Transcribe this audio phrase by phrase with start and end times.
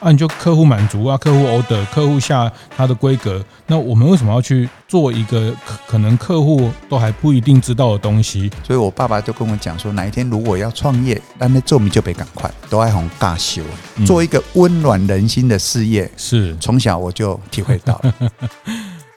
[0.00, 8.50] 啊，你就客户满足啊，客户 order，客户下他的规格，那我们为什么要去做一个可可能客户都还不一定知道的东西？
[8.66, 13.62] 所以我爸爸就跟我讲说，哪一天如果要创业，那那做米就别赶快，都爱红尬修，
[14.06, 16.10] 做一个温暖人心的事业。
[16.16, 18.14] 是，从小我就体会到了。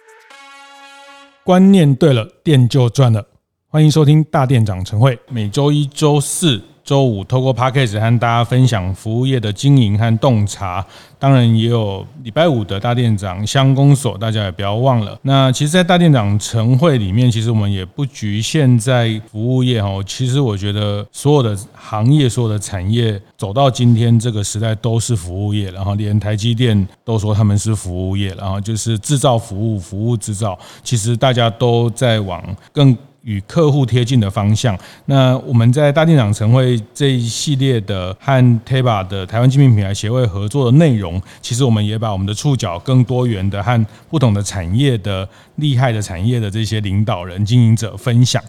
[1.45, 3.25] 观念对了，店就赚了。
[3.69, 6.61] 欢迎收听大店长晨会，每周一、周四。
[6.83, 10.85] 周五透过 Podcast 和大家分享服务业的经营和洞察，
[11.17, 15.17] 当然也有礼拜五的大店长乡公所，大家也不要忘了。
[15.21, 19.89] 那其实，在大店长晨会里面，其实我们也不局限在服务业哈。
[20.05, 32.97] 其实我觉得所有的行业、所有的产业走到今天这个时代都是服务业，然后连台积电都说他们是服务业，然后就是制造服务、服务制造，其实大家都在往更。
[33.23, 34.77] 与客户贴近的方向。
[35.05, 48.41] 那我们在大店长晨会这一系列的和 Taba 的台湾精品品牌协会合作的内容，其实我们也把我们的触角更多元的和不同的产业的厉害的产业的这些领导人、经营者分享。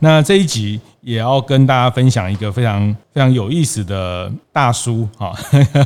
[0.00, 0.80] 那这一集。
[1.02, 5.32] 也要跟大家分享一个非常非常有意思的大叔哈，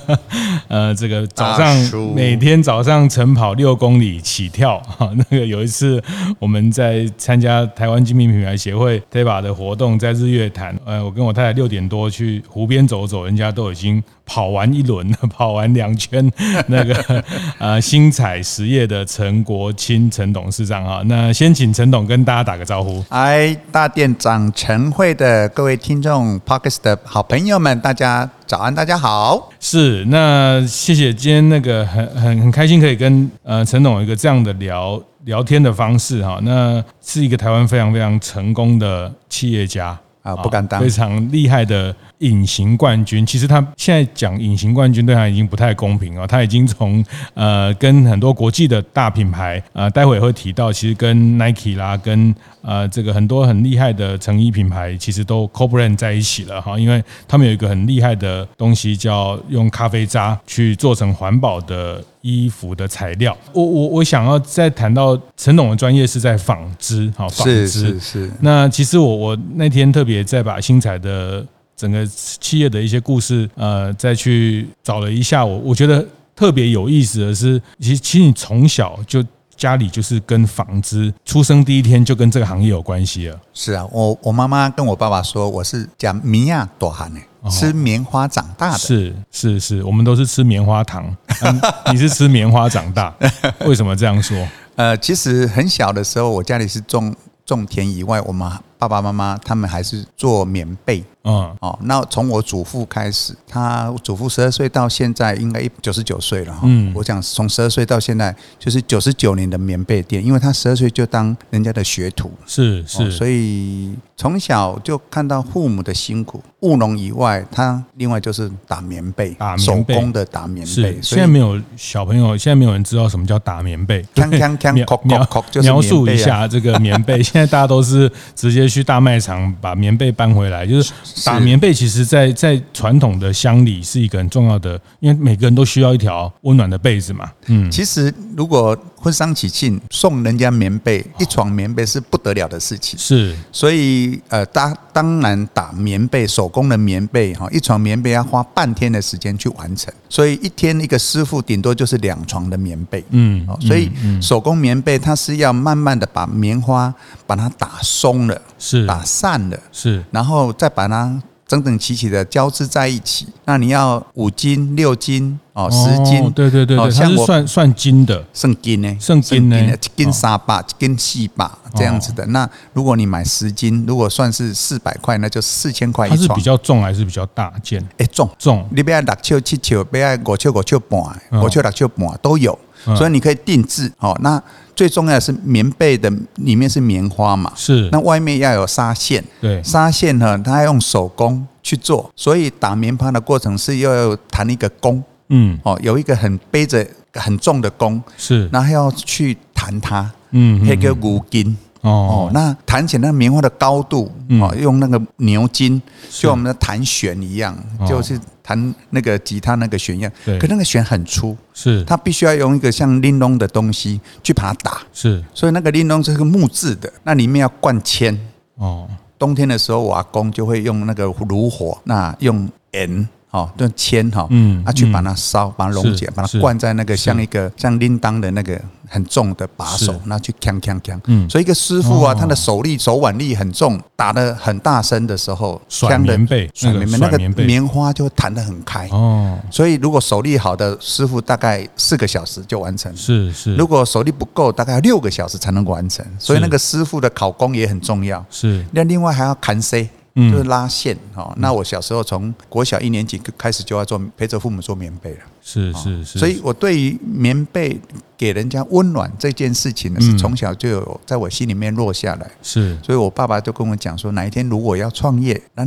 [0.68, 1.74] 呃，这个早上
[2.14, 6.02] 每天早上晨跑六公里起跳哈， 那个有一次
[6.38, 14.02] 我们在参加台湾精品品牌协会 TEBA 的活动，在日月潭，呃，我跟我太太六点多去湖边走走，人家都已经。
[14.28, 16.28] 跑完一轮， 跑完两圈，
[16.66, 17.24] 那个
[17.58, 23.04] 呃，新彩实业的陈国清陈董事长啊，那先请陈董跟大家打个招呼。
[23.10, 29.50] 哎，大店长陈慧的各位听众 p o c k e t 的好朋友们，大家早安，大家好。
[29.60, 41.94] 是，那谢谢今天那个很很很开心可以跟呃陈董有一个这样的聊聊天的方式哈，那是一个台湾非常非常成功的企业家啊，不敢当，非常厉害的。
[42.18, 46.26] 隐形冠军，其实他现在讲隐形冠军对他已经不太公平了。
[46.26, 47.04] 他已经从
[47.34, 56.78] 呃跟很多国际的大品牌，呃，待会也会提到，其实跟 Nike 啦，跟呃这个很多很厉害的成衣品牌，其实都 co-brand 在一起了哈。
[56.78, 63.36] 因为他们有一个很厉害的东西，叫用咖啡渣去做成环保的衣服的材料。
[63.52, 68.30] 我我我想要再谈到陈董的专业是在纺织，哈，纺织是是。
[68.40, 71.44] 那其实我我那天特别在把新材的。
[71.76, 76.04] 整个企业的一些故事，呃，再去找了一下我，我觉得
[76.34, 79.22] 特别有意思的是，其实其实你从小就
[79.56, 83.40] 家里就是跟纺织，出生第一天就跟这个行业有关系了。
[83.54, 87.20] 是啊，我我妈妈跟我爸爸说，我是讲米亚朵汗呢，
[87.50, 88.78] 吃棉花长大的。
[88.78, 91.14] 是是是，我们都是吃棉花糖，
[91.92, 93.14] 你是吃棉花长大，
[93.66, 94.36] 为什么这样说？
[94.76, 97.14] 呃，其实很小的时候，我家里是种
[97.46, 101.02] 种田以外，我们爸爸妈妈他们还是做棉被。
[101.26, 106.60] 嗯，哦，那从我祖父开始，他祖父十二岁到现在应该一九十九岁了哈。
[106.62, 120.96] 嗯，我讲从十二岁到现在就是九十九年的棉被店，因为他十二岁就当人家的学徒，是是，所以从小就看到父母的辛苦，务农以外，他另外就是打棉被，打手工的打棉被。
[121.02, 124.00] 现在没有小朋友，现在没有人知道什么叫打棉被。
[124.14, 124.72] 锵锵锵，
[125.02, 125.26] 描
[125.60, 127.20] 描述一下这个棉被。
[127.20, 130.92] 现在大家都是直接去大卖场把棉被搬回来，就是。
[131.24, 137.30] 打棉被其实在，在在传统的乡里是一个很重要的，因为每个人都需要一条温暖的被子嘛。
[137.46, 142.98] 嗯，其实如果婚丧喜庆送人家棉被，一床棉被是不得了的事情。
[142.98, 153.04] 是，所以呃，当当然打棉被，手工的棉被哈，一床棉被要花半天的时间去完成，所以一天一个师傅顶多就是两床的棉被。
[153.10, 156.92] 嗯，所以手工棉被它是要慢慢的把棉花
[157.28, 161.22] 把它打松了，是打散了，是，然后再把它。
[161.46, 172.26] 整整齐齐的交织在一起，那你要五斤、六斤哦，十斤，对对对对，它是算算斤的，算斤呢，算斤呢，一斤三百，一斤四百这样子的。
[172.26, 176.28] 那如果你买十斤，如果算是四百块，那就四千块一双。
[176.28, 177.80] 它是比较重还是比较大件？
[177.98, 178.28] 哎，重。
[178.38, 181.00] 重，你不要六尺七尺，不要五尺五尺半，
[181.40, 182.58] 五尺六尺半都有，
[182.96, 184.18] 所以你可以定制哦。
[184.20, 184.42] 那
[184.76, 187.88] 最重要的是棉被的里面是棉花嘛，是。
[187.90, 189.62] 那外面要有纱线，对。
[189.62, 195.58] 纱线呢，它要用手工去做，所以打棉花的过程是要弹一个弓，嗯。
[195.62, 198.46] 哦，有一个很背着很重的弓，是。
[198.52, 201.56] 然后要去弹它，嗯，那个五筋。
[201.80, 205.80] 哦，那弹起那棉花的高度哦，用那个牛筋，
[206.10, 207.56] 就我们的弹弦一样，
[207.88, 208.20] 就是。
[208.46, 218.16] 弹那个吉他那个弦一样，可那个弦很粗，是，他必须要用一个像玲珑的东西去把它打，是，所以那个玲珑是个木质的，那里面要灌铅，
[218.54, 218.88] 哦，
[219.18, 223.08] 冬天的时候我阿公就会用那个炉火，那用盐。
[223.36, 239.38] 哦，用铅哈，嗯，啊，去把它烧，把它溶解，把它灌在那个像一个像铃铛的那个很重的把手，然后去锵锵锵，嗯，所以一个师傅啊，他的手力手腕力很重，打的很大声的时候，甩棉被，甩棉被，那个棉花就弹得很开哦。
[239.50, 243.54] 所以如果手力好的师傅，大概四个小时就完成，是是。
[243.56, 246.02] 如果手力不够，大概要六个小时才能完成。
[246.18, 248.64] 所以那个师傅的考功也很重要，是。
[248.72, 249.90] 那另外还要砍 C。
[250.16, 257.78] 就是拉线哈，那我小时候从国小一年级开始就要做陪着父母做棉被了，是是是，所以我对于棉被
[258.16, 265.64] 给人家温暖这件事情呢，是从小就有在我心里面落下来，是，所以我爸爸就跟我讲说，哪一天如果要创业，那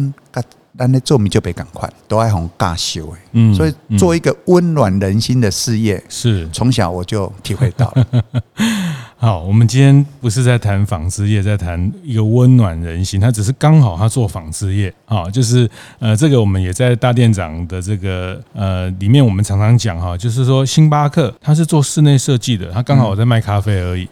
[0.71, 6.49] 那那做米就别赶快，都爱红尬修哎，嗯，所以做一个温暖人心的事业，是。
[6.51, 8.07] 从小我就体会到了。
[9.21, 13.19] 好，我们今天不是在谈纺织业，在谈一个温暖人心。
[13.19, 15.69] 他只是刚好他做纺织业啊，就是
[15.99, 24.07] 呃，这个我们也在大店长的这个呃里面，我们常常讲哈，就是说星巴克他是做室内设计的，他刚好在卖咖啡而已。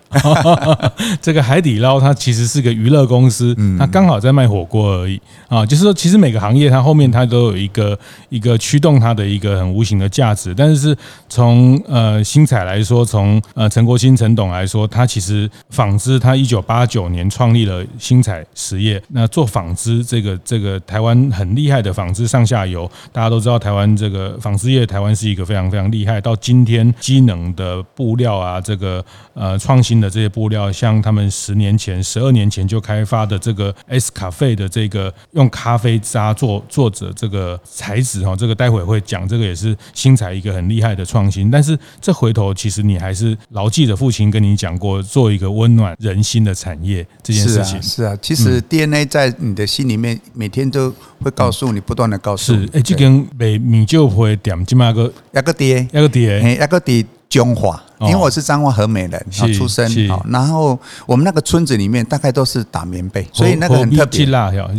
[1.24, 5.65] 这个海底捞它其实是个娱乐公司，它刚好在卖火锅而已啊。
[5.65, 10.53] 就是说，其实每个行业它后面它都有一个一个驱动它的一个很无形的价值。
[10.53, 10.98] 但是是
[11.30, 14.86] 从呃星彩来说，从呃陈国新陈董来说。
[14.97, 18.99] 他其实纺织，他一九八九年创立了星彩实业。
[19.09, 26.19] 那做纺织这个这个台湾很厉害的纺织上下游，大家都知道台湾这个纺织业，台湾是一个非常非常厉害。
[26.19, 29.05] 到今天机能的布料啊，这个
[29.35, 41.51] 呃创新的这些布料，像他们十年前、十二年前就开发的这个 S 咖啡的这个用咖啡渣做做着这个材质哈，这个待会会讲，这个也是新彩一个很厉害的创新。
[41.51, 44.87] 但是这回头其实你还是牢记着父亲跟你讲过。
[44.88, 47.81] 我做一个温暖人心的产业这件事情。
[47.81, 52.69] 是啊，是啊，其实 DNA 在你的心里面每天都会告诉你，不断的告诉是。
[52.74, 59.89] 哎，这跟被米酒会点起码个一个爹，一个爹，一个爹彰化，因为我是彰化和美人出生，
[60.29, 64.25] 然后我们那个村子里面大概都是打棉被，所以那个很特别。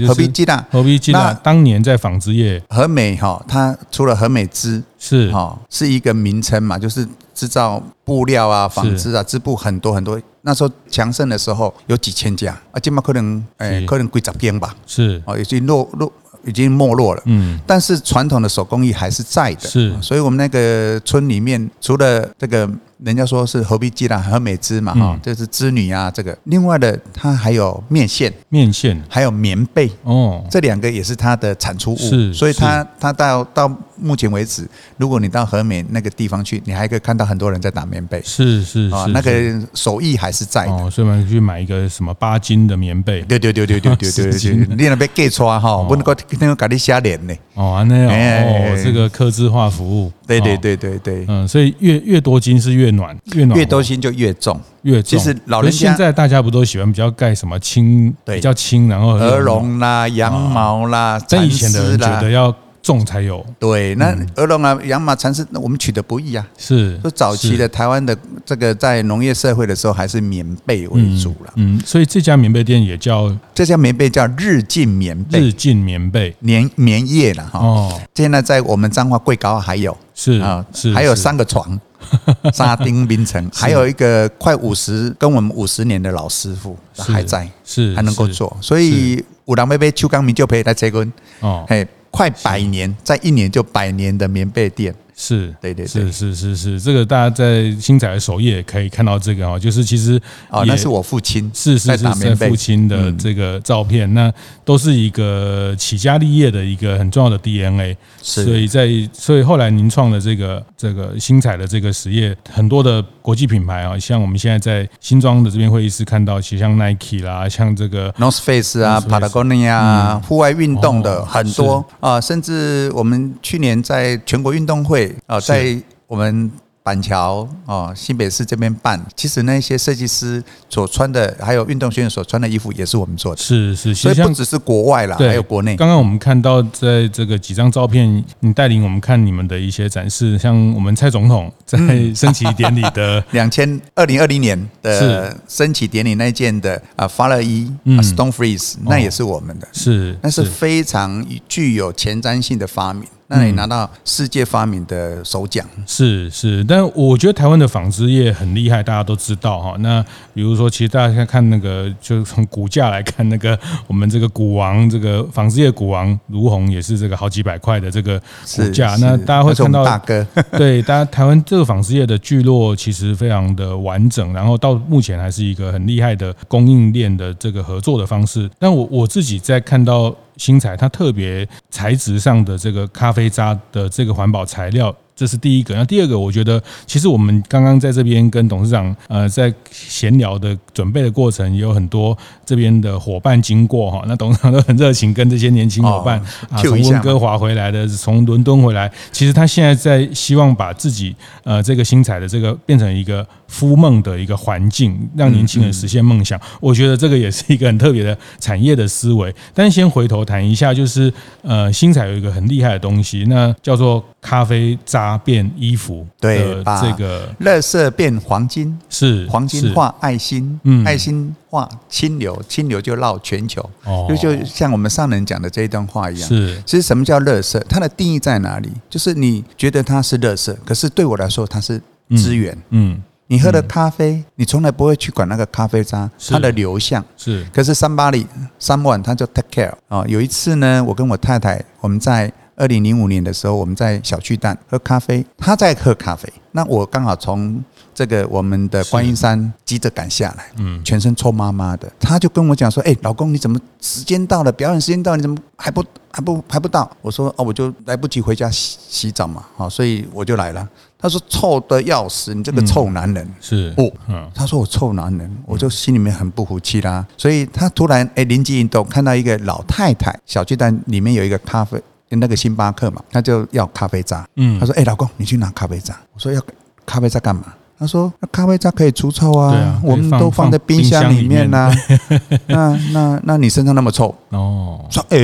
[0.07, 0.65] 何必鸡蛋？
[0.71, 1.39] 何必鸡蛋？
[1.43, 7.07] 当年在纺织业，和美哈，它除了和美织是哈，是一个名称嘛，就是。
[7.39, 10.21] 制造布料啊，纺织啊，织布很多很多。
[10.41, 14.75] 那时候强盛的时候有几千家，啊，今嘛可能诶，可能几十间吧。
[14.85, 16.13] 是哦，已经落落，
[16.45, 17.23] 已经没落了。
[17.27, 19.69] 嗯，但是传统的手工艺还是在的。
[19.69, 22.69] 是，所以我们那个村里面，除了这个。
[23.05, 26.37] 人家说是何必鸡啦，和美织嘛，哈，这是织女啊，这个。
[26.45, 31.97] 另外的，它还有面线，面线，还有棉被哦，这两个也是它的产出物。
[31.97, 38.21] 是，所以它它到到目前为止，如果你到和美那个地方去，你还可以看到很多人在打棉被。
[38.25, 39.31] 是是啊，那个
[39.75, 40.73] 手艺还是在的。
[40.73, 43.23] 哦，所以我们去买一个什么八斤的棉被。
[43.23, 47.35] 对对对对对对对对，你那边给出哈，我那个那个给你瞎脸呢。
[47.59, 50.13] 哦，那样哦，这个客制化服务。
[50.25, 53.59] 对对对对对，嗯，所以越越多金是越暖，越暖。
[53.59, 55.19] 越多金就越重，越重。
[55.19, 63.45] 其实老人现在大家不都喜欢比较盖什么轻，比较轻，然后鹅绒啦、羊毛啦，真以前的人觉得要重才有。
[63.59, 66.47] 对，那鹅绒啊、羊毛、蚕丝，我们取得不易啊。
[66.57, 71.53] 是，就早期的台湾的这个在农业社会的时候，还是棉被为主了。
[71.57, 76.35] 嗯，所以这家棉被店也叫这家棉被叫日进棉被，日进棉被。
[76.41, 77.59] 棉棉业了哈。
[77.59, 79.97] 哦，现在在我们彰化贵高还有。
[80.15, 81.79] 是啊，是还有三个床。
[82.55, 94.95] 沙丁冰城，还有一个快五十跟我们五十年的老师傅还在，是还能够做，所以五郎妹妹邱刚明就陪他结婚哦，嘿，快百年，在一年就百年的棉被店。
[95.21, 100.15] 是对对是是是是，这个大家在星彩的首页可以看到这个哦，就是其实
[100.49, 104.33] 哦，那是我父亲，是是是在父亲的这个照片，那
[104.65, 107.97] 都是一个起家立业的一个很重要的 DNA。
[108.23, 125.15] 所以在所以后来您创了这个这个星彩的这个实业，很多的国际品牌啊，像我们现在在新庄的这边会议室看到，其实像 Nike 啦，像这个 North Face 啊，Patagonia 啊，户外运动的很多啊，甚至我们去年在全国运动会。
[125.27, 126.51] 啊，在我们
[126.89, 133.43] 板桥哦，新北市这边办，其实那些设计师所穿的，还有运动选手所穿的衣服，也是我们做的。
[133.43, 135.77] 是是，所以不只是国外啦，还有国内。
[135.77, 141.77] 刚刚我们看到，在这个几张照片，你带领我们看你们的一些展示，像我们蔡总统在
[142.15, 153.05] 升旗典礼的 两千二零二零年的升旗典礼那件的啊发热衣，Stone Freeze，那也是我们的，是，那是非常具有前瞻性的发明。
[153.29, 155.67] 那你拿到世界发明的首奖。
[155.87, 159.77] 是是，但我觉得台湾的纺织业很厉害，大家都知道哈。
[159.81, 168.19] 那比如说，其实大家看那个，就从股价来看，那个我们这个股王，这个纺织业股王儒鸿也是这个好几百块的这个
[168.57, 168.97] 股价。
[168.97, 178.51] 那大家会看到，大哥， 对，大家台湾这个纺织业的聚落其实非常的完整，然后到目前还是一个很厉害的供应链的这个合作的方式。
[178.59, 180.15] 但我我自己在看到。
[180.39, 184.95] 新材它特别材质上的这个咖啡渣的这个环保材料。
[185.19, 206.41] 这是第一个，那第二个，我觉得其实我们刚刚在这边跟董事长呃在闲聊的准备的过程，也有很多这边的伙伴经过哈， 那董事长都很热情，跟这些年轻伙伴啊，从温哥华回来的，从伦敦回来，其实他现在在希望把自己呃这个新彩的这个变成一个孵梦的一个环境，让年轻人实现梦想。
[206.61, 209.35] 我觉得这个也是一个很特别的产业的思维。
[209.53, 215.08] 但先回头谈一下，就是呃新彩有一个很厉害的东西，那叫做咖啡渣。
[215.17, 223.63] 变衣服，对，把这个垃圾变黄金，是黄金化爱心，嗯，爱心化清流，清流就绕全球。
[223.85, 226.29] 哦，就就像我们上人讲的这一段话一样。
[226.29, 227.59] 是，其实什么叫垃圾？
[227.69, 228.71] 它的定义在哪里？
[228.91, 231.81] 就是你觉得它是垃圾，可是对我来说它是
[232.17, 232.57] 资源。
[232.71, 237.05] 嗯，你喝的咖啡，你从来不会去管那个咖啡渣它的流向。
[237.17, 238.27] 是，可是 somebody
[238.61, 240.05] someone 他就 take care 啊。
[240.09, 242.33] 有一次呢，我跟我太太我们在。
[242.59, 246.31] 二零零五年的时候，我们在小巨蛋喝咖啡，他在喝咖啡。
[246.51, 247.63] 那我刚好从
[247.95, 251.91] 这个我们的观音山急着赶下来，嗯，全身臭麻麻的。
[252.01, 254.51] 他就跟我讲说：“哎，老公，你怎么时间到了？
[254.51, 267.07] 表演时间到了，你怎么还不还不还不到？”我说：“哦，我就来不及回家洗洗澡嘛，好，所以我就来了。”他说：“臭得要死，你这个臭男人。”是哦，嗯，他说我臭男人，我就心里面很不服气啦。
[267.17, 271.81] 所以他突然哎灵机一动，看到一个老太太，小巨蛋里面有一个咖啡。
[272.17, 274.27] 那个星巴克嘛，他就要咖啡渣。
[274.37, 276.41] 嗯，他说：“哎，老公，你去拿咖啡渣。”我说：“要
[276.87, 277.43] 咖啡渣干嘛？”
[277.79, 281.71] 他说：“那咖啡渣可以除臭啊，我们都放在冰箱里面呐。
[282.49, 284.85] 那那那你身上那么臭哦？
[284.91, 285.19] 说哎，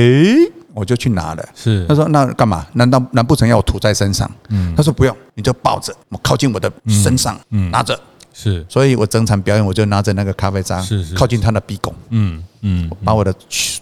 [0.73, 1.45] 我就去拿了。
[1.53, 2.65] 是，他说那干嘛？
[2.73, 4.29] 难道难不成要我涂在身上？
[4.49, 7.99] 嗯，他说不用，你就抱着，我靠近我的身上，嗯，拿着。”
[8.37, 13.33] 是，所以我整场表演我就拿着那个咖啡渣，是是，靠近他的鼻孔，嗯嗯，把我的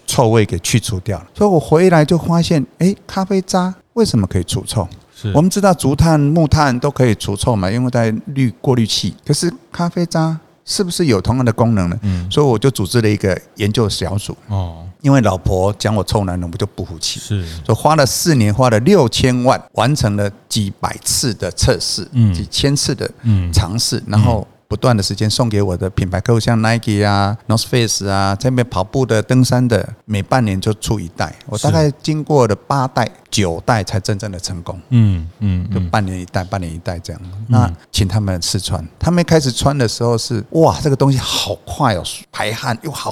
[0.05, 1.25] 臭味给去除掉了。
[1.33, 4.87] 所以我回来就发现，哎，咖啡渣为什么可以除臭？
[5.15, 9.15] 是我们知道竹炭、木炭都可以除臭嘛，因为在滤过滤器。
[9.25, 11.97] 可是咖啡渣是不是有同样的功能呢？
[12.03, 14.37] 嗯，所以我就组织了一个研究小组。
[14.49, 14.87] 哦。
[15.03, 23.07] 因为老婆讲我臭男人，我就不服气，是，所以花了四年，花了六千万，完成了几百次的测试，嗯，几千次的
[23.53, 24.47] 尝试，然后。
[24.73, 31.31] 不断的时间送给我的品牌客户，像 Nike 啊、North Face 啊，这边跑步的、登山的，每半年就出一代。
[31.45, 34.81] 我大概经过了八代、九代才真正的成功。
[34.89, 37.21] 嗯嗯，就半年一代，半年一代这样。
[37.49, 43.11] 那请他们试穿，他们开始穿的时候是哇，这个东西好快哦，排汗又好，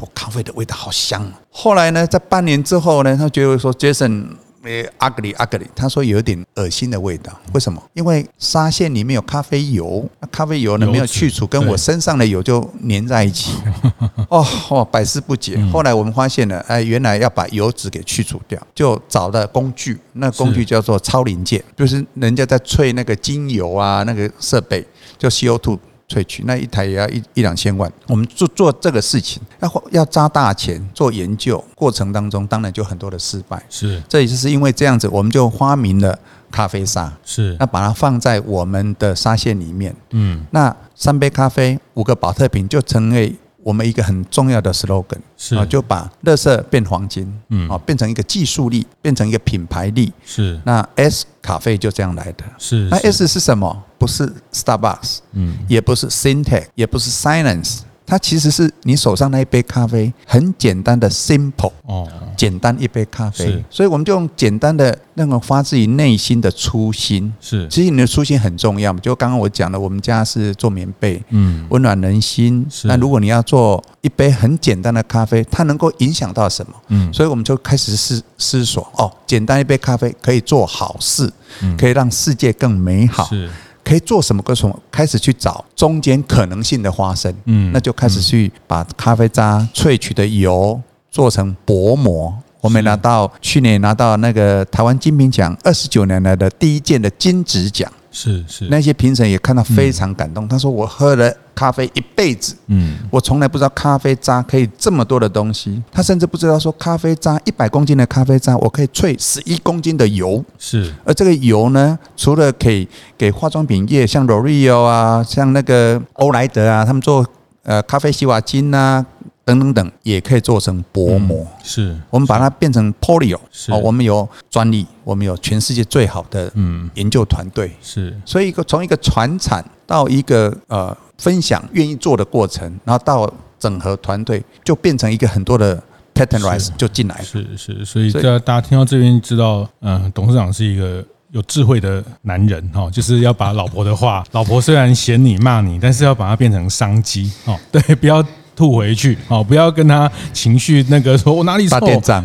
[0.00, 1.24] 我咖啡的味道好香。
[1.52, 4.26] 后来呢，在半年之后呢，他觉得说 Jason。
[4.66, 7.82] 诶，ugly ugly，他说有点恶心的味道，为什么？
[7.94, 13.52] 因为沙县里面有咖啡油，咖啡油呢没有去除，跟我身上的油就粘在一起。
[14.28, 15.56] 哦哦，百思不解。
[15.72, 24.84] 后来我们发现了，哎，原来要把油脂给去除掉，就找了工具，那工具叫做超临界，就是人家在萃那个精油啊，那个设备
[25.16, 25.78] 叫 CO2。
[26.08, 33.62] 萃取那一台也要一一两千万，我们做做这个事情要要砸大钱做研究，过程当中当然就很多的失败。
[33.68, 36.18] 是，这也就是因为这样子，我们就发明了
[36.50, 37.12] 咖啡沙。
[37.24, 39.94] 是，那把它放在我们的沙线里面。
[40.10, 43.36] 嗯，那三杯咖啡五个保特瓶就成为。
[43.66, 50.60] 我们一个很重要的 slogan 是啊，就把乐色变黄金，嗯，啊，变成一个技术力，变成一个品牌力，是。
[50.64, 52.86] 那 S 咖啡就这样来的，是。
[52.88, 53.82] 那 S 是什么？
[53.98, 57.80] 不是 Starbucks，嗯，也不是 Syntex，也不是 Silence。
[58.06, 69.00] 它其实是你手上那一杯咖啡，很简单的 simple 哦，简单一杯咖啡，所以我们就用简单的那种发自于内心的初心，是，其实你的初心很重要嘛。
[69.00, 72.64] 就刚刚我讲的，我们家是做棉被，嗯，温暖人心。
[72.84, 76.72] 那如果你要做一杯很简单的咖啡，它能够影响到什么？
[76.88, 81.28] 嗯，所以我们就开始思思索，哦，简单一杯咖啡可以做好事，
[81.76, 83.24] 可以让世界更美好。
[83.24, 83.50] 是。
[83.86, 84.42] 可以做什么？
[84.42, 97.90] 跟什么开始去找中间可能性的花生，嗯，那就开始去把咖啡渣萃取的油做成薄膜，我们拿到去年拿到那个台湾金品奖二十九年来的第一届的金质奖。
[98.10, 100.48] 是是，那些评审也看到非常感动。
[100.48, 105.82] 他说：“我喝了咖啡一辈子，嗯，我从来不知道咖啡渣可以这么多的东西。
[105.92, 110.42] 他甚至不知道说咖啡渣一百公斤的咖啡渣，我可以萃十一公斤的油。
[110.58, 117.26] 是，而这个油呢，除了可以给化妆品业，像 L'Oreal 啊，像那个欧莱德啊，他们做
[117.64, 119.04] 呃咖啡洗发精啊。”
[119.46, 121.38] 等等等，也可以做成薄膜。
[121.38, 123.38] 嗯、是，我们把它变成 polyo。
[123.52, 127.70] 是，我们有专利，我们有全世界最好的嗯研究团队。
[127.80, 135.80] 是，所以一个从一个传产到一个呃分享愿意做的过程，然后到整合团队，就变成一个很多的
[136.12, 137.22] patent rights 就进来了。
[137.22, 148.20] 是是，所以大大家听到这边知道，嗯，董事长是一个有智慧的男人哈， 就是要把老婆的话，老婆虽然嫌你骂你，但是要把它变成商机哦，对，不要。
[148.56, 151.78] 吐回去，好，不要跟他情绪那个说，我哪里错？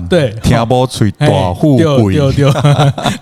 [0.08, 2.52] 对，听不吹大富贵，对对对，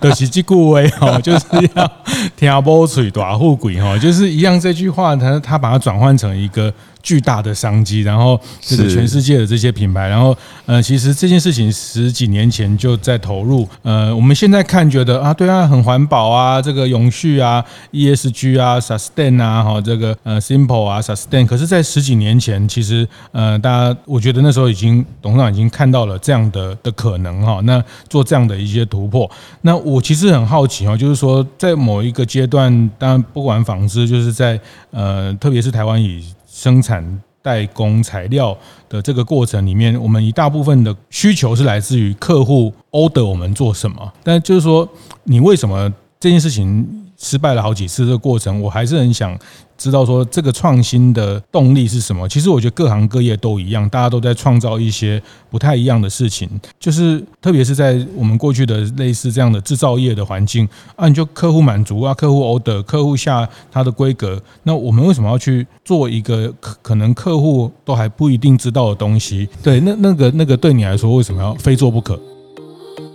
[0.00, 1.92] 就是这句话， 就是要
[2.36, 6.72] 听不吹大富贵，哈，就是一样这句话，他他把它转换成一个。
[7.02, 21.46] 巨大的商机，然后这个全世界的这些品牌，然后呃，其实这件事情十几年前就在投入，呃，我们现在看觉得啊，对啊，很环保啊，这个永续啊，ESG 啊，sustain 啊，哈，这个呃，simple 啊，sustain。
[21.46, 29.30] 可是，在十几年前，其实呃，大家我觉得那时候已经董事长已经看到了这样的的可能哈，那做这样的一些突破。
[29.62, 34.58] 那我其实很好奇哈，就是说在某一个阶段，当然不管纺织，就是在
[34.90, 38.56] 呃，特别是台湾以生产代工材料
[38.88, 44.86] 的这个过程里面，我们一大部分的需求是来自于客户 order 我们做什么，但就是说，
[45.24, 48.04] 你为什么这件事情失败了好几次？
[48.04, 49.38] 这个过程，我还是很想。
[49.80, 52.28] 知道说这个创新的动力是什么？
[52.28, 56.46] 其实我觉得各行各业都一样，大家都在创造一些不太一样的事情。
[56.78, 69.48] 就是特别是在我们过去的类似这样的制造业的环境啊，你就客户满足啊，客户 order，客户下他的规格，那我们为什么要去做一个可可能客户都还不一定知道的东西？
[69.62, 72.20] 对，那那个那个对你来说为什么要非做不可？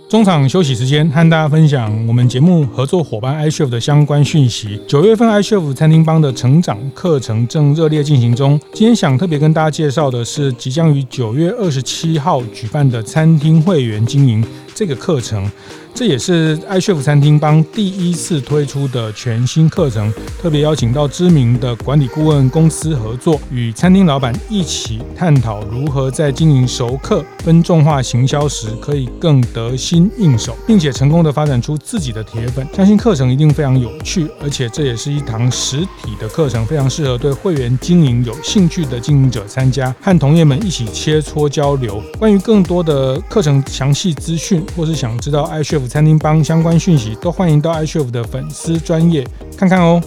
[0.08, 4.80] 中场休息时间，和大家分享我们节目合作伙伴 iCHEF 的相关讯息。
[4.86, 8.56] 九月份 iCHEF 餐厅帮的成长课程正热烈进行中。
[8.72, 15.50] 今天想特别跟大家介绍的是，即将于九月二十七号举办的餐厅会员经营这个课程。
[15.96, 32.66] 这也是 iCHEF 餐厅帮第一次推出的全新课程，特别邀请到知名的管理顾问公司合作，与餐厅老板一起探讨如何在经营熟客分众化行销时可以更得心应手，并且成功的发展出自己的铁粉。
[32.74, 42.02] 相信课程一定非常有趣，而且这也是一堂实体的课程，非常适合对会员经营有兴趣的经营者参加，和同业们一起切磋交流。
[42.18, 50.02] 关于更多的课程详细资讯，或是想知道 iCHEF 餐厅帮相关讯息都欢迎到 iCHEF 的粉丝专业看看哦。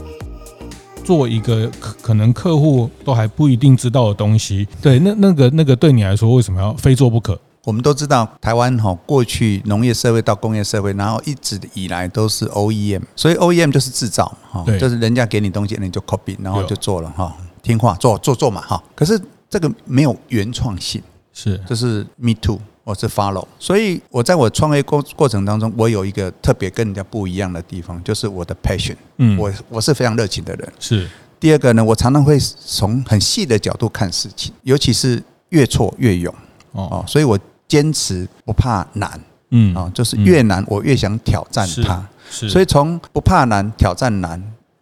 [1.04, 7.40] 做一个可可能客户都还不一定知道的东西，对，那那个那个对你来说为什么要非做不可？
[7.64, 18.82] 我们都知道台湾哈过去农业社会到工业社会，然后一直以来都是 OEM，所以 OEM 就是制造哈，就是人家给你东西你就 copy，然后就做了哈，听话做做做嘛哈。
[18.96, 21.02] 可是这个没有原创性，
[21.34, 22.60] 是，这是 me too。
[22.90, 28.96] 我是 follow，所以我在我创业过过程当中，我有一个特别跟人家不一样的地方，就是我的 passion。
[29.18, 30.74] 嗯，我我是非常热情的人。
[30.80, 31.08] 是。
[31.40, 36.34] 第二个呢，我常常会从很细的角度看事情，尤其是越挫越勇。
[36.72, 39.22] 哦，所以我坚持不怕难。
[39.52, 42.04] 嗯，啊，就是越难我越想挑战它。
[42.32, 42.50] 是。
[42.50, 44.42] 所以从不怕难挑战难。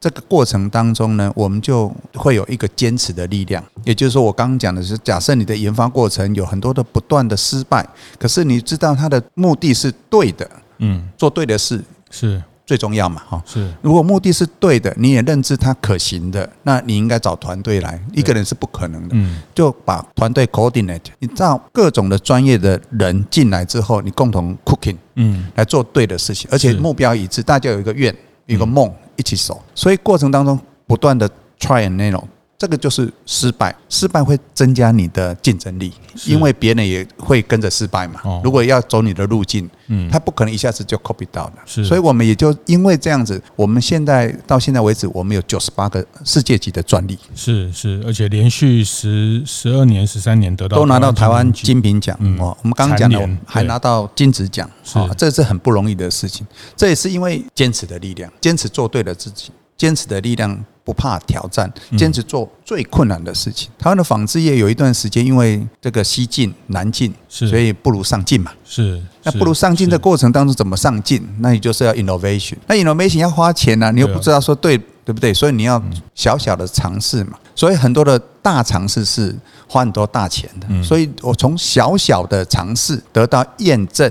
[0.10, 3.64] 这个过程当中呢，我们就会有一个坚持的力量。
[3.84, 12.42] 也就是说，我刚刚讲的是，假设你的研发过程有很多的不断的失败，可是你知道它的目的是对的，嗯，做对的事是。
[12.66, 13.42] 最重要嘛，哈。
[13.46, 19.12] 是，如果目的是对的，你也认知它可行的，那你应该找团队来，一个人是不可能的。
[19.12, 28.92] 嗯，就把团队 coordinate，你找各种的专业的人进来之后，你共同 cooking，嗯，来做对的事情，而且目标一致，大家有一个愿，有一个梦。
[29.20, 31.28] 一起走，所以过程当中不断的
[31.60, 32.24] try and nail
[32.60, 35.94] 这个就是失败，失败会增加你的竞争力，
[36.26, 38.20] 因为别人也会跟着失败嘛。
[38.44, 41.54] 如果要走你的路径，嗯，他不可能一下子就 copy 到的。
[41.68, 47.20] 是，所以我们也就因为这样子，我们现在到现在为止，我们有九十八个世界级的专利。
[47.36, 52.18] 是是，而且连续十十二年、十三年得到都拿到台湾金品奖。
[52.20, 56.44] 嗯，我们刚刚讲的还拿到金质奖，啊，这是很不容易的事情。
[56.76, 60.66] 这也是因为坚持的力量，坚持做对了自己，坚持的力量。
[60.88, 63.70] 不怕挑战，坚持做最困难的事情。
[63.78, 68.54] 台湾的纺织业有一段时间，因为这个西进南进，所以不如上进嘛。
[68.64, 71.22] 是，那不如上进的过程当中怎么上进？
[71.40, 72.56] 那你就是要 innovation。
[72.68, 75.34] 那 innovation 要花钱啊，你又不知道说对对不对？
[75.34, 75.84] 所以你要
[76.16, 77.34] 小小的尝试嘛。
[77.54, 79.36] 所以很多的大尝试是
[79.68, 80.82] 花很多大钱的。
[80.82, 84.10] 所以我从小小的尝试得到验证，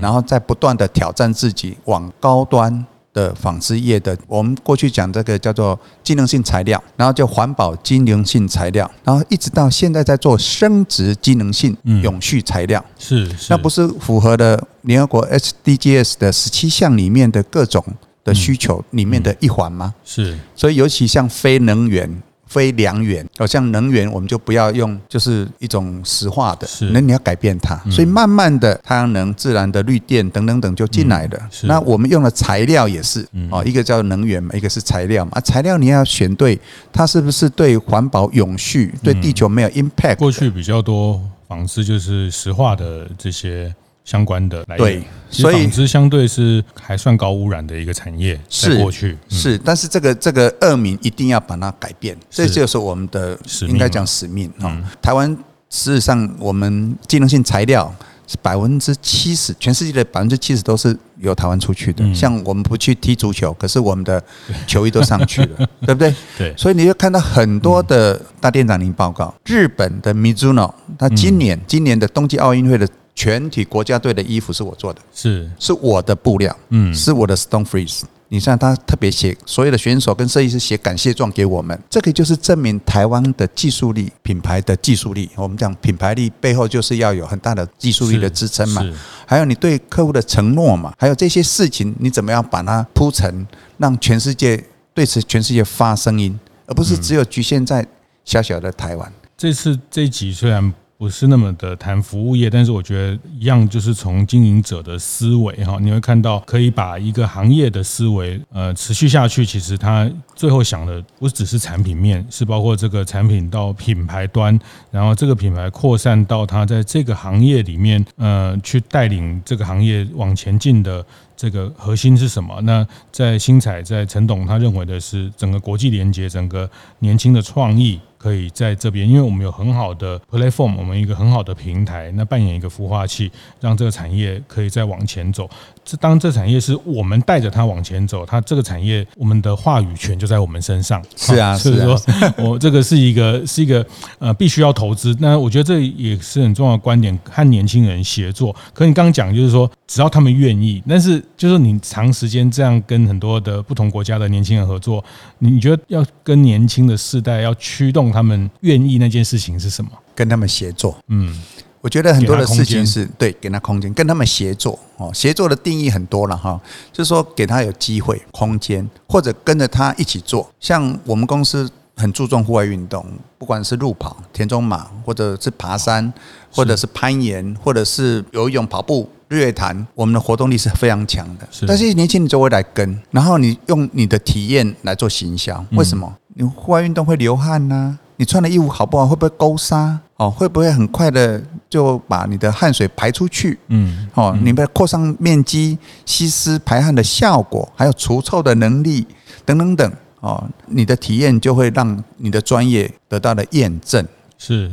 [0.00, 2.84] 然后再不断的挑战自己，往高端。
[3.16, 17.82] 的纺织业的，我们过去讲这个叫做机能性材料，然后叫环保机能性材料，然后一直到现在在做生殖机能性永续材料，是，是，那不是符合了联合国 SDGs 的十七项里面的各种
[18.22, 19.94] 的需求里面的一环吗？
[20.04, 22.22] 是，所以尤其像非能源。
[22.46, 31.50] 非良源，好像能源，我们就不要用，就是一种石化的，那你要改变它，所以慢慢的太阳能、自然的绿电等等等就进来了。
[31.64, 35.40] 那我们用的材料也是，哦，一个叫能源嘛，一个是材料嘛。
[35.40, 36.58] 材料你要选对，
[36.92, 40.16] 它是不是对环保、永续、对地球没有 impact？
[40.16, 43.74] 过去比较多纺织就是石化的这些。
[44.06, 54.80] 相关的来源，对，所以纺织相对是还算高污染的一个产业，是过去是，是，但是这个这个恶名一定要把它改变，这就是我们的应该讲使命啊。
[55.02, 55.28] 台湾
[55.68, 57.92] 事实上，我们机能性材料
[58.28, 62.14] 是百分之七十，全世界的百分之七十都是由台湾出去的。
[62.14, 64.22] 像我们不去踢足球，可是我们的
[64.68, 66.14] 球衣都上去了， 对不对？
[66.38, 72.88] 对，所以你会看到很多的大店长您报告，日本的 Mizuno，他今年今年的冬季奥运会的。
[73.16, 78.02] 全体国家队的衣服是我做的，是是我的布料，嗯，是我的 Stone Freeze。
[78.28, 85.30] 你像他特别写所有的选手跟设计师写感谢状给我们，这个就是证明台湾的技术力、品牌的技术力。
[85.36, 88.84] 我们讲品牌力背后就是要有很大的技术力的支撑嘛，
[89.24, 93.46] 还有你对客户的承诺嘛，还有这些事情你怎么样把它铺成，
[93.78, 97.86] 让全世界对此全世界发声音，而不是只有局限在
[98.24, 99.10] 小小的台湾。
[99.38, 100.74] 这次这一集虽然。
[100.98, 109.44] 不是那么的谈服务业，但是我觉得一样，就是从经营者的思维哈，你会看到可以把一个行业的思维呃持续下去。
[109.44, 114.58] 其实他最后想的不只是产品面，是包括这个产品到品牌端，
[114.90, 121.04] 然后这个品牌扩散到他在这个行业里面呃去带领这个行业往前进的
[121.36, 122.58] 这个核心是什么？
[122.62, 126.68] 那在新彩在陈董他认为的是整个国际连接，整个
[127.00, 128.00] 年轻的创意。
[128.26, 135.48] 可以在这边，因为我们有很好的 platform，我们一个很好的平台，那扮演一个孵化器，让这个产业可以再往前走。
[135.84, 141.00] 这当这产业是我们带着它往前走，它这个产业我们的话语权就在我们身上。
[141.14, 141.96] 是啊， 所以说
[142.38, 143.86] 我这个是一个是一个
[144.18, 145.16] 呃必须要投资。
[145.20, 148.52] 那我觉得这也是很重要的观点，和年轻人协作。
[148.74, 155.04] 可你刚刚讲就是说，只要他们愿意，但是就是你长时间这样跟很多的不同国家的年轻人合作，
[155.38, 159.90] 你觉得要跟年轻的世代要驱动他们愿意那件事情是什么？
[160.14, 160.98] 跟他们协作。
[161.08, 161.38] 嗯。
[161.82, 165.08] 我觉得很多的事情是对，给他空间，跟他们协作哦。
[165.14, 166.60] 协作的定义很多了哈，
[166.92, 170.50] 就是说给他有机会、空间，或者跟着他一起做。
[170.58, 173.06] 像我们公司很注重户外运动，
[173.38, 176.12] 不管是路跑、田中马，或者是爬山，
[176.50, 181.48] 或者是攀岩，或者是游泳、跑步、日月潭，我们的活动力是非常强的。
[181.66, 185.64] 但是年轻人就会来跟，然后你用你的体验来做行销。
[185.72, 186.12] 为什么？
[186.34, 187.96] 你户外运动会流汗呐？
[188.18, 189.06] 你穿的衣服好不好？
[189.06, 189.98] 会不会勾纱？
[190.16, 193.58] 哦，会不会很快的就把你的汗水排出去？
[193.68, 199.06] 嗯，哦，你的扩散面积、吸湿排汗的效果，还有除臭的能力
[199.44, 204.06] 等等等，哦，你的体验就会让你的专业得到了验证。
[204.38, 204.72] 是，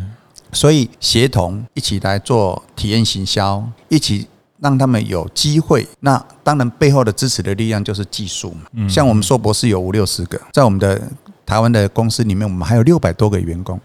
[0.53, 4.25] 所以协同一起来做体验行销，一起
[4.63, 5.87] 让他们有机会。
[5.99, 8.89] 那当然背后的支持的力量就是技术嘛。
[8.89, 10.99] 像我们硕博士有五六十个，在我们的。
[11.45, 13.77] 台湾的公司里面，我们还有六百多个员工。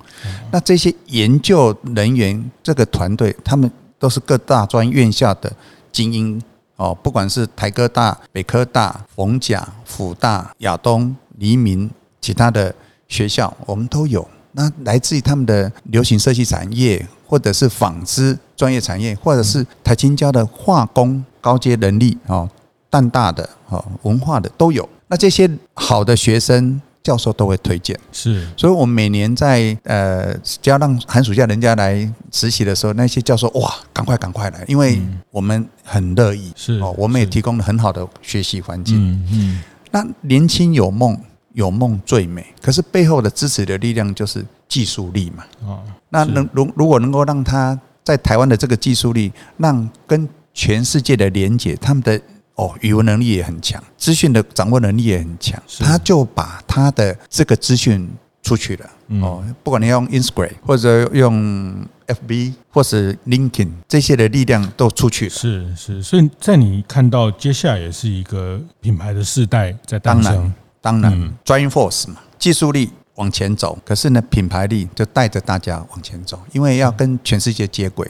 [0.53, 5.53] 那这些研究人员，这个团队，他们都是各大专院校的
[5.91, 6.41] 精英
[6.77, 12.73] 哦，不管是台科大、北科大、逢甲、辅大、亚东、黎明，其他的
[13.09, 14.27] 学校，我们都有。
[14.53, 22.49] 那来自于他们的流行设计产业，或者是纺织专业产业，或者是台青交的化工高阶能力哦，
[22.91, 24.88] 淡大的哦，文化的都有。
[25.07, 26.81] 那这些好的学生。
[27.01, 38.99] 教授都会推荐，是，所以我们每年在呃，只要让寒暑假人家来实习的时候，那些教授哇，赶快赶快来，因为我们很乐意，是哦，我们也提供了很好的学习环境。
[38.99, 41.19] 嗯嗯，那年轻有梦，
[41.55, 45.44] 有梦最美，可是背后的支持的力量就是技术力嘛。
[45.64, 52.20] 哦，那能如如果能够让他在台湾的这个技术力，让跟全世界的连接，他们的
[52.54, 58.09] 哦，语文能力也很强，资讯的掌握能力也很强，他就把他的这个资讯
[58.42, 58.90] 出去了。
[59.22, 65.31] 哦，不管你用 Instagram 或者用 FB 或是 LinkedIn 这些的力量都出去了。
[65.31, 70.52] 是是，所以在你看到接下来也是一个品牌的世代在诞生。
[70.81, 78.09] 当然，Driving Force 嘛，技术力往前走，可是呢，品牌力就带着大家往前走，因为要跟全世界接轨，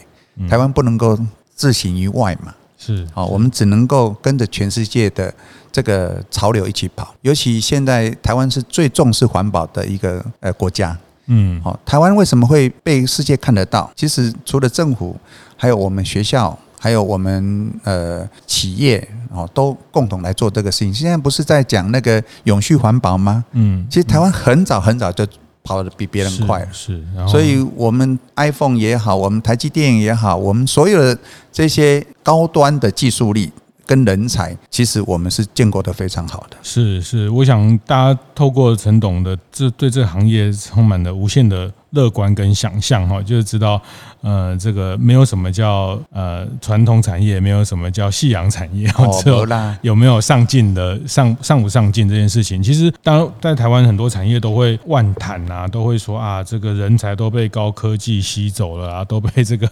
[0.49, 1.19] 台湾不能够
[1.55, 2.55] 自行于外嘛。
[2.79, 5.35] 是，好，我们只能够跟着全世界的
[5.73, 7.13] 这个潮流一起跑。
[7.23, 10.97] 尤其现在台湾是最重视环保的一个呃国家。
[11.27, 13.91] 嗯，好，台湾为什么会被世界看得到？
[13.97, 15.17] 其实除了政府，
[15.57, 20.93] 还有我们学校，还有我们呃企业哦，都共同来做这个事情。
[20.93, 23.45] 现在不是在讲那个永续环保吗？
[23.53, 25.27] 嗯，其实台湾很早很早就
[25.63, 26.69] 跑得比别人快了。
[26.73, 31.19] 是，所以我们 iPhone 也好，我们台积电也好，我们所有的
[31.53, 33.53] 这些高端的技术力
[33.85, 36.57] 跟人才，其实我们是建构得非常好的。
[36.63, 41.73] 是是，我想大家透过陈董的这对这个行业充满了无限的。
[41.91, 43.81] 乐观跟想象哈，就是知道，
[44.21, 49.47] 呃，这个没有什么叫呃传统产业，没有什么叫夕阳产业，哦， 有
[49.83, 59.69] 有没有上进的上上不上进这件事情，其实当在台湾很多产业都会万谈啊，都会说啊，这个人才都被高科技吸走了啊，都被这个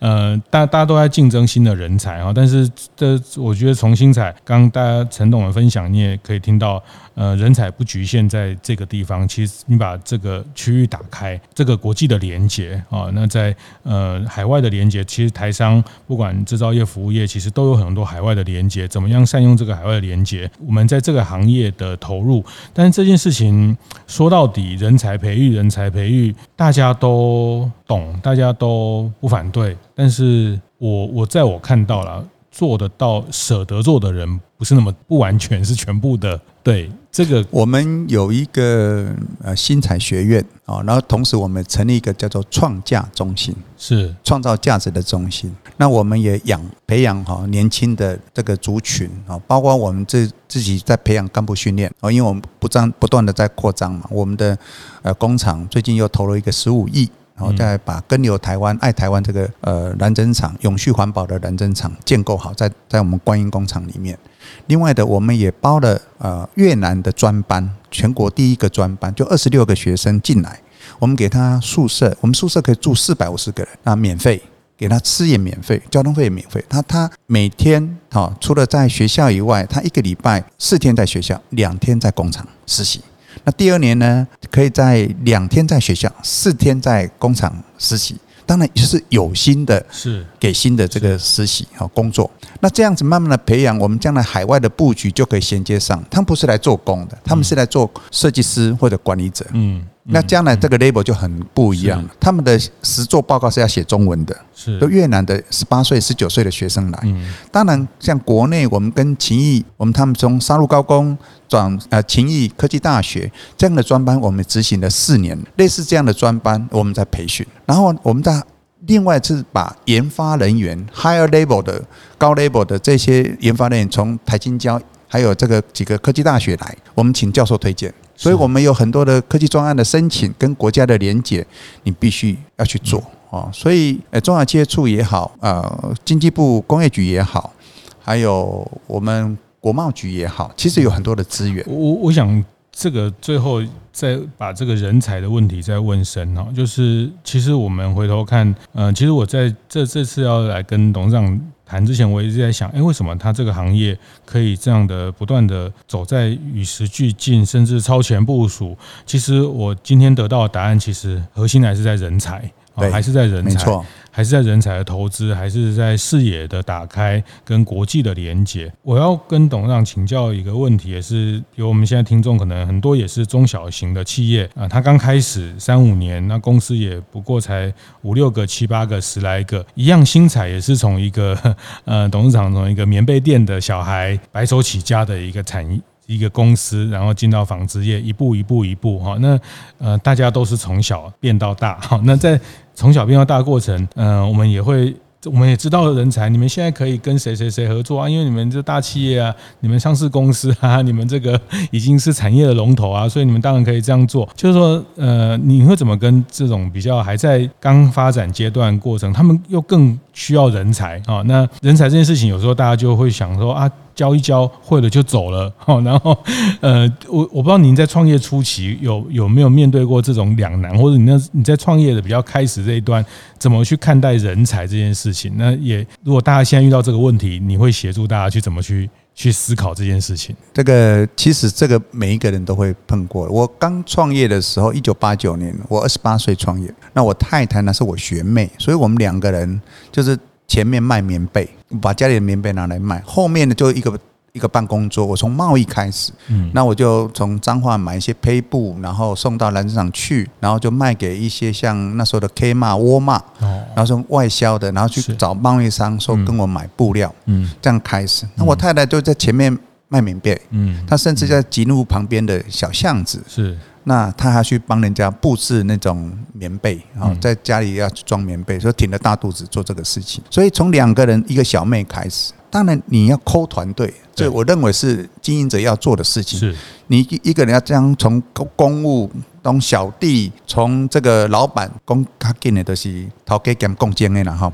[0.00, 6.82] 呃，大大家都在竞争新的人才啊，但是这我觉得从新材刚刚大家陈董的分享，你也可以听到。
[7.16, 18.88] 呃，人才不局限在这个地方，其实你把这个区域打开，这个国际的连接啊，那在呃海外的连接，其实台商不管制造业、服务业，其实都有很多海外的连接。
[18.88, 20.50] 怎么样善用这个海外的连接？
[20.66, 29.76] 我们在这个行业的投入，但是这件事情说到底，人才培育、人才培育，大家都懂，大家都不反对。
[29.94, 36.90] 但是我我在我看到了做得到、舍得做的人，不是那么不完全是全部的，对。
[37.12, 45.54] 这个我们有一个呃新材学院啊，然后同时我们成立一个叫做创价中心，是创造价值的中心。
[45.76, 54.08] 那我们也养培养哈年轻的这个族群啊，包括我们自自己在培养干部训练啊，因为我们不断不断的在扩张嘛。
[54.10, 54.58] 我们的
[55.02, 64.18] 呃工厂最近又投了一个十五亿，然后再把根留台湾、爱台湾这个呃蓝针厂、永续环保的蓝针厂建构好，在在我们观音工厂里面。
[64.66, 70.60] 另外的，我们也包了呃越南的专班，全国第一个专班，就二十六个学生进来，
[70.98, 74.42] 我们给他宿舍，我们宿舍可以住四百五十个人，那免费，
[74.76, 76.64] 给他吃也免费，交通费也免费。
[76.68, 83.00] 他他每天哈，除了在学校以外，他一个礼拜四天在学校，两天在工厂实习。
[83.42, 88.16] 那第二年呢，可以在两天在学校，四天在工厂实习。
[88.46, 92.30] 当然也是有心的，是给新的这个实习和工作。
[92.60, 96.02] 那这样子慢慢的培养，我们将来海外的布局就可以衔接上。
[96.10, 99.46] 他们不是来做工的，他们是来做设计师或者管理者。
[99.52, 99.84] 嗯。
[100.06, 102.10] 那将来这个 label 就很不一样了。
[102.20, 107.14] 他们的实作报告是要写中文的，是都越南的十八岁、十九岁的学生来。
[107.50, 111.16] 当然，像国内我们跟勤益，我们他们从沙鹿高工
[111.48, 117.46] 转呃勤益科技大学这样的专班，我们执行了四年，类似这样的专班我们在培训。
[117.64, 118.42] 然后我们在
[118.86, 121.82] 另外是把研发人员 higher level 的
[122.18, 127.92] 高 level 的这些研发人员从台金交还有这个几个科技大学来，我们请教授推荐。
[128.16, 131.44] 所以我们有很多的科技专案的申请跟国家的连结，
[131.82, 133.50] 你必须要去做啊。
[133.52, 137.52] 所以呃，中小企业处也好，呃，经济部工业局也好，
[138.00, 141.64] 还有我们国贸局也好，其实有很多的资源。
[141.66, 143.60] 我我想这个最后
[143.92, 151.40] 再把这个人才的问题再问深哦，就是其实我们回头看，呃，其实我在这这次要来跟董事长。
[151.66, 158.76] 谈之前，我一直在想，哎，为什么他这个行业可以这样的不断的走在与时俱进，甚至超前部署？
[159.06, 162.50] 其实我今天得到的答案，其实核心还是在人才。
[162.76, 163.70] 对，还是在人才，
[164.10, 168.72] 还是在人才的投资，还是在视野的打开跟国际的连接。
[168.82, 181.36] 我要跟董事长请教一个问题，也是有我们现在听众可能很多也是中小型的企业啊，他刚开始三五年，那公司也不过才五六个、七八个、十来个，一样新彩也是从一个
[181.84, 185.80] 呃董事长从一个棉被店的小孩白手起家的一个产业。
[186.06, 189.16] 一个公司，然后进到纺织业，一步一步一步哈。
[189.20, 189.38] 那
[189.78, 192.00] 呃，大家都是从小变到大哈。
[192.04, 192.38] 那在
[192.74, 198.08] 从小变到大过程，嗯、我们也会，我们也知道人才，你们现在可以跟谁谁谁合作啊？
[198.08, 201.40] 因为你们这大企业啊，你们上市公司啊， 你们这个
[201.70, 204.28] 已经是产业的龙头啊，所以你们当然可以这样做。
[204.36, 211.22] 就是说，呃，你会怎么跟这种比较还在刚发展阶段过程，他们又更需要人才啊？
[211.24, 213.70] 那人才这件事情，有时候大家就会想说啊。
[213.94, 215.52] 教一教会了就走了。
[215.56, 216.16] 好， 然后
[216.60, 223.04] 呃，我我不知道您在创业初期有有没有面对过这种两难，或者你那你在创业的比较开始这一段，
[223.38, 225.32] 怎么去看待人才这件事情？
[225.36, 228.88] 那也如果大家现在遇到这个问题，你会协助大家去怎么去？
[229.16, 230.34] 去思考这件事情。
[230.52, 233.28] 这个其实这个每一个人都会碰过。
[233.28, 236.68] 我刚创业的时候，一九八九年，我二十八岁创业。
[236.92, 241.48] 那我太太呢是我学妹，所以我们两个人就是前面卖棉被，
[241.80, 243.98] 把家里的棉被拿来卖，后面呢就一个。
[244.34, 258.26] 一个办公桌，我从贸易开始，嗯，那我就从彰化买一些坯布，然后送到南市去，然后就卖给一些像那时候的尔玛，哦，然后从外销的，然后去找贸易商说跟我买布料，嗯，这样开始。
[258.34, 270.24] 那我太太就在前面卖棉被，嗯，她甚至在吉路旁边的小巷子，是，那他还去帮人家布置那种棉被，然后在家里要装棉被，所以挺着大肚子做这个事情。
[270.30, 272.32] 所以从两个人，一个小妹开始。
[272.50, 276.38] 当然，你要抠团队，这我认为是经营者要做的事情。
[276.38, 276.54] 是，
[276.86, 279.10] 你一个人要这样从公公务、
[279.42, 284.52] 从小弟、从这个老板，公他给你的是头给给共建的了哈。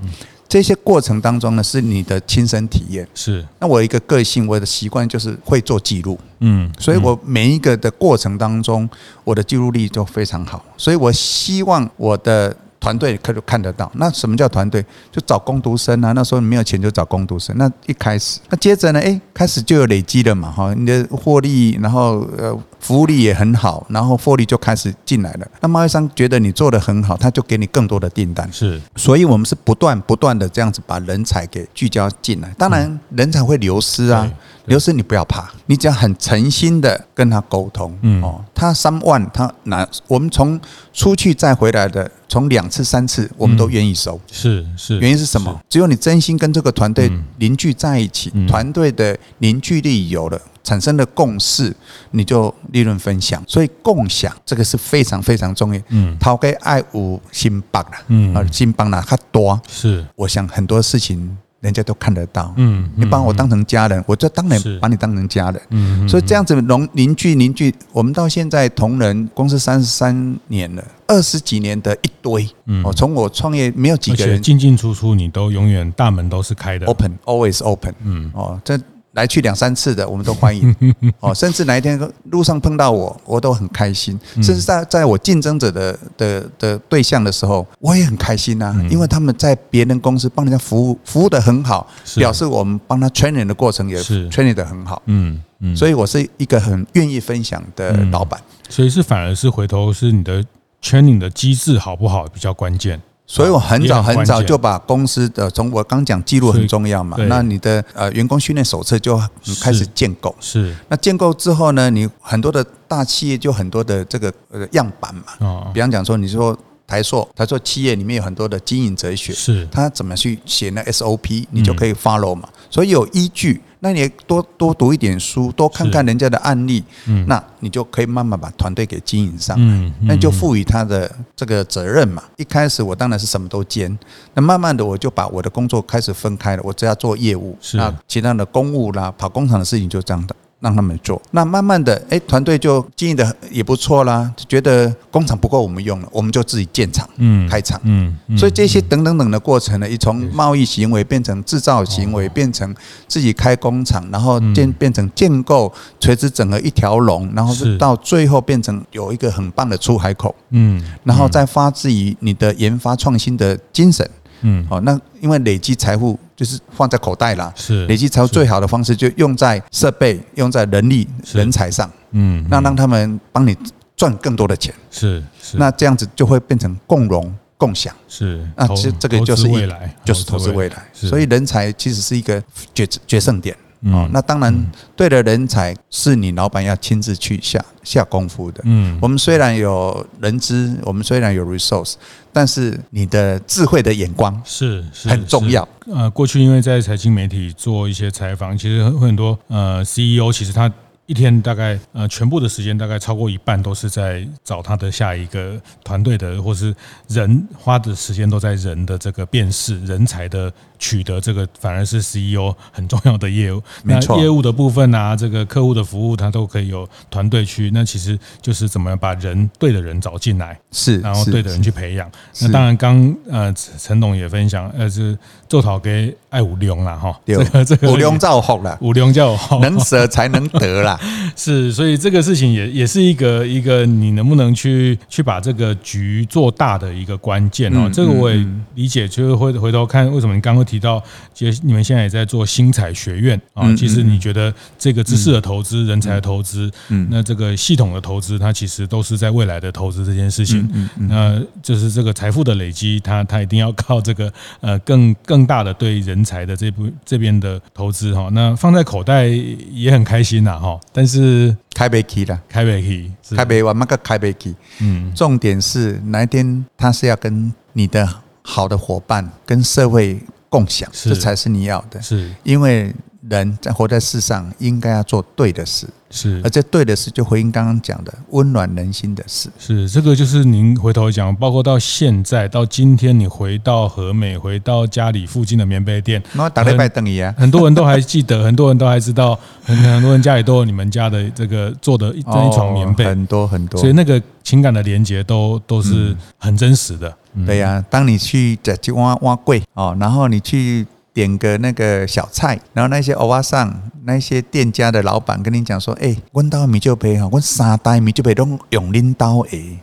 [0.51, 3.07] 这些过程当中呢，是你的亲身体验。
[3.15, 6.19] 是，那我一个个性，我的习惯就是会做记录。
[6.41, 8.91] 嗯，所以我每一个的过程当中，
[9.23, 10.63] 我的记录力就非常好。
[10.77, 12.55] 所以我希望我的。
[12.81, 14.85] 团队可就看得到，那什么叫团队？
[15.13, 16.13] 就找工读生啊。
[16.13, 17.57] 那时候你没有钱就找工读生。
[17.59, 18.99] 那一开始，那接着呢？
[19.01, 25.47] 哎，开始就有累积了嘛，哈，你的获利，然后呃，服务力也很好，然后获利就开始进来了。
[25.61, 28.51] 那贸易商觉得你做的很好，他就给你更多的订单。
[28.51, 32.49] 是，所以我们是不断不断的这样子把人才给聚焦进来。
[32.57, 34.27] 当然，人才会流失啊。
[34.71, 38.23] 流失你不要怕，你只要很诚心的跟他沟通，嗯。
[38.23, 40.59] 哦，他三万他拿，我们从
[40.93, 45.61] 出去再回来的，从两次三次我们都愿意收，是是，原因是什么？
[45.69, 51.75] 只有你真心跟这个团队凝聚在一起，团队的凝聚力有了，产生了共识，
[52.13, 55.83] 你就利润分享，所以共享这个是非常非常重要。
[55.89, 58.33] 嗯，掏给爱五新帮了，嗯。
[58.33, 61.37] 啊，新帮了他多，是，我想很多事情。
[61.61, 74.41] 人家都看得到，嗯，你把我当成家人，我就当然把你当成家人，嗯，所以这样子融凝聚凝聚，我们到现在同仁公司三十三年了，二十几年的一堆，嗯，哦，从我创业没有几个人。
[74.41, 78.79] 进进出出，你都永远大门都是开的，open always open，嗯，哦，这。
[79.13, 80.75] 来去两三次的，我们都欢迎
[81.21, 81.35] 哦。
[81.35, 81.99] 甚至哪一天
[82.31, 84.19] 路上碰到我，我都很开心。
[84.35, 95.03] 甚至在在我竞争者的的的对象的时候，我也很开心呐，因为他们在别人公司帮人家服务，服务的很好，表示我们帮他 training 的过程也是 training 的很好。
[95.07, 98.41] 嗯嗯，所以我是一个很愿意分享的老板。
[98.69, 100.45] 所以是反而是回头是你的
[100.81, 103.01] training 的机制好不好比较关键。
[103.33, 109.17] 所以我很早很早就把公司的从我刚讲记录很重要嘛，那你的呃员工训练手册就
[109.63, 110.35] 开始建构。
[110.41, 115.23] 是，那建构之后呢，你很多的大企业就很多的这个呃样板嘛。
[115.39, 115.71] 哦。
[115.73, 122.49] 比方讲说，你说台塑，台塑企业里面有很多的经营哲学，是，他怎么去写那 SOP，你就可以 follow 嘛。
[122.69, 123.63] 所以有依据。
[123.81, 129.59] 那你多多读一点书，多看看人家的案例，嗯，那你就可以慢慢把团队给经营上。
[129.59, 132.23] 来，嗯，那就赋予他的这个责任嘛。
[132.37, 133.99] 一开始我当然是什么都兼，
[134.35, 140.37] 那慢慢的我就把我的工作开始分开了，我只要做业务，那其他的公务啦、跑工厂的事情就这样的。
[140.61, 152.73] 让他们做，那慢慢的，哎，团队就经营的也不错啦，就觉得工厂不够我们用了，我们就自己建厂，嗯，开厂，嗯，所以这些等等等的过程呢，一从贸易行为变成制造行为，变成
[153.09, 157.81] 自己开工厂，然后建变成建构垂直整个一条龙，然后是。
[157.81, 164.07] 到最后变成有一个很棒的出海口，嗯，然后再发自于你的研发创新的精神。
[164.43, 173.55] 嗯，好，那因为累积财富就是放在口袋啦，是累积财富最好的方式就用在设备、用在人力、人才上，嗯，那让他们帮你
[173.95, 183.55] 赚更多的钱，是是，那这样子就会变成共荣共享，是，那其实这个就是未来，就是投资未来，所以人才其实是一个决决胜点。
[183.83, 184.55] 哦，那当然，
[184.95, 188.61] 对的人才是你老板要亲自去下下功夫的。
[188.65, 191.95] 嗯，我们虽然有人资，我们虽然有 resource，
[192.33, 195.67] 但是你的智慧的眼光是很重要。
[195.87, 200.71] 呃，过去因为在财经媒体做一些采访，其实会很多呃 CEO，其实他。
[201.07, 206.73] 一天大概呃全部的时间大概超过一半都是在找他的下一个团队的，或是
[207.09, 213.63] 人花的时间都在人的这个辨识人才的取得，这个反而是 CEO 很重要的业务。
[213.85, 217.71] 那业务的部分啊，这个客户的服务，他都可以有团队去。
[217.73, 222.11] 那其实就是怎么样把人对的人找进来，是，然后对的人去培养。
[222.41, 225.17] 那当然刚呃陈董也分享，呃是
[225.47, 230.99] 做好给爱五龙了哈，这个这个 五龙造福了，五龙叫能舍才能得啦。
[231.37, 237.91] 是，所以这个事情也也是一个一个你能不能去去把这个局做大的一个关键哦。
[237.93, 241.03] 这个我也理解，就是回回头看为什么你刚刚提到，
[241.35, 243.75] 其实你们现在也在做新彩学院啊。
[243.77, 250.69] 其实你觉得这个知识的投资、人才的投资，嗯，那这个系统的投资，它其实都是在未来的投资这件事情。
[251.09, 258.29] 那就是这个财富的累积，它它一定要靠这个呃更更大的对人才的这部这边的投资哈。
[258.33, 261.21] 那放在口袋也很开心呐哈，但是。
[261.21, 264.55] 是开不起了，开不起，开不完那个开不起。
[264.81, 268.09] 嗯，重点是哪一天他是要跟你的
[268.43, 270.19] 好的伙伴跟社会
[270.51, 272.03] 共享，这才是你要的。
[272.03, 272.95] 是因为
[273.31, 275.87] 人在活在世上，应该要做对的事。
[276.11, 279.49] 是，而这对的事就回应刚刚讲的温暖人心的事。
[279.59, 297.17] 是，这个就是您回头讲，包括到现在到今天，你回到和美，回到家里附近的棉被店，我打礼拜等你啊，很多人都还记得， 很多人都还知道，很很多人家里都有你们家的这个做的一张一床棉被，很多很多，所以那个情感的连接都都是很真实的。
[297.47, 300.87] 对呀，当你去在去挖挖柜哦，然后你去。
[301.21, 309.79] 点个那个小菜，然后那些欧巴桑、那些店家的老板跟你讲说：“哎，我刀米酒杯哈，我三袋米酒杯都用拎刀诶。”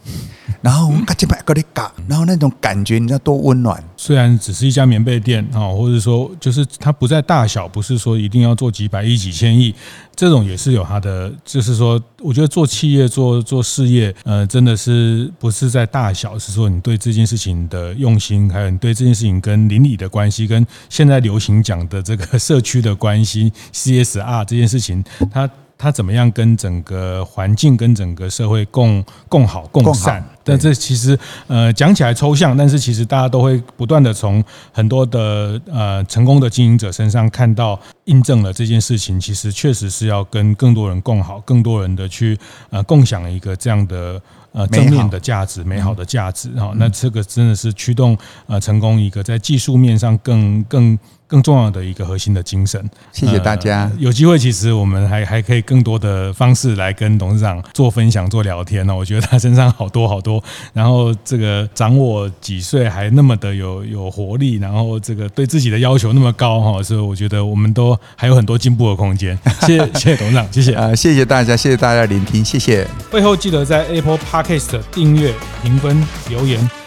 [0.62, 3.84] 然后我们赶紧买个哩嘎，然后那种感觉你知道多温暖。
[3.96, 9.74] 虽然只是一家棉被店啊，或者说就是它不在大小，不是说一定要做几百亿、几千亿，
[10.16, 11.32] 这种也是有它的。
[11.44, 25.50] 就是说，我觉得做企业、做做事业，呃，真的是不是在大小，是说你对这件事情的用心，还有你对这件事情跟邻里的关系，跟现在流行讲的这个社区的关系，CSR 这件事情，它。
[25.78, 30.24] 它怎么样跟整个环境、跟整个社会共共好共善？
[30.44, 31.18] 但这其实
[31.48, 39.20] 呃讲起来抽象，但是其实大家都会不断的从很多的呃成功的经营者身上看到印证了这件事情。
[39.20, 42.38] 其实确实是要跟更多人共好，更多人的去
[42.70, 44.22] 呃共享一个这样的
[44.54, 46.50] 呃正面的价值、美好的价值。
[46.52, 48.18] 哈，那这个真的是驱动
[48.48, 50.98] 呃成功一个在技术面上更更。
[51.28, 53.82] 更重要的一个核心的精神，谢谢大家。
[53.84, 58.96] 呃、有机会，其实我们还还可以更多的方式来跟董事长做分享、做聊天呢。
[58.96, 60.42] 我觉得他身上好多好多，
[60.74, 69.38] 然后这个长我几岁还那么的有有活力，然后这个对自己的要求那么高哈，所以我觉得我们都还有很多进步的空间。
[69.68, 72.88] 谢谢，谢谢董事长，谢谢啊，谢谢大家，谢谢大家聆听，谢谢。
[73.12, 76.87] 会后记得在 Apple Podcast 订阅、评分、留言。